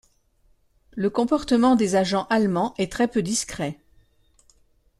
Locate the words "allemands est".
2.31-2.91